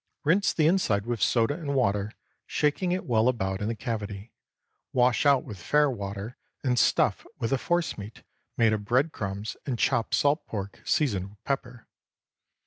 Rinse 0.23 0.51
the 0.51 0.65
inside 0.65 1.05
with 1.05 1.21
soda 1.21 1.53
and 1.53 1.75
water, 1.75 2.11
shaking 2.47 2.91
it 2.91 3.05
well 3.05 3.27
about 3.27 3.61
in 3.61 3.67
the 3.67 3.75
cavity; 3.75 4.33
wash 4.93 5.27
out 5.27 5.43
with 5.43 5.59
fair 5.61 5.91
water 5.91 6.37
and 6.63 6.79
stuff 6.79 7.23
with 7.37 7.53
a 7.53 7.59
force 7.59 7.99
meat 7.99 8.23
made 8.57 8.73
of 8.73 8.83
bread 8.83 9.11
crumbs 9.11 9.55
and 9.63 9.77
chopped 9.77 10.15
salt 10.15 10.47
pork, 10.47 10.81
seasoned 10.83 11.29
with 11.29 11.43
pepper. 11.43 11.87